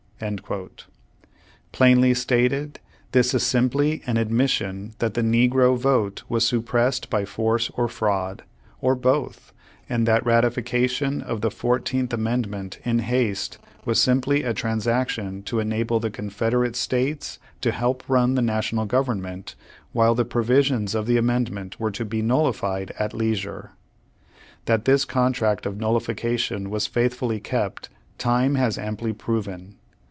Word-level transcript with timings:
"Plainly 1.71 2.13
stated 2.13 2.79
this 3.11 3.33
is 3.33 3.41
simply 3.41 4.03
an 4.05 4.17
admission 4.17 4.93
that 4.99 5.15
the 5.15 5.23
negro 5.23 5.75
vote 5.75 6.21
was 6.29 6.45
suppressed 6.45 7.09
by 7.09 7.25
force 7.25 7.71
or 7.73 7.87
fraud, 7.87 8.43
or 8.81 8.93
both, 8.93 9.51
and 9.89 10.05
that 10.07 10.23
ratification 10.23 11.23
of 11.23 11.41
the 11.41 11.49
Fourteenth 11.49 12.13
Amendment 12.13 12.77
in 12.85 12.99
haste, 12.99 13.57
was 13.83 13.99
simply 13.99 14.43
a 14.43 14.53
transaction 14.53 15.41
to 15.41 15.59
enable 15.59 15.99
the 15.99 16.11
Confederate 16.11 16.75
States 16.75 17.39
to 17.61 17.71
help 17.71 18.03
run 18.07 18.35
the 18.35 18.43
National 18.43 18.85
Government, 18.85 19.55
while 19.91 20.13
the 20.13 20.23
provisions 20.23 20.93
of 20.93 21.07
the 21.07 21.17
amendment 21.17 21.79
were 21.79 21.89
to 21.89 22.05
be 22.05 22.21
nullified 22.21 22.91
at 22.99 23.15
leisure. 23.15 23.71
That 24.65 24.85
this 24.85 25.03
contract 25.03 25.65
of 25.65 25.77
nullification 25.79 26.69
was 26.69 26.85
faithfully 26.85 27.39
kept, 27.39 27.89
time 28.19 28.53
has 28.53 28.77
amply 28.77 29.13
proven. 29.13 29.77